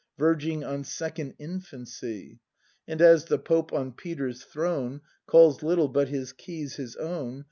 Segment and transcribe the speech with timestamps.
[0.17, 2.39] Verging on second infancy.
[2.87, 7.39] And as the Pope on Peter's throne Calls little but his keys his own.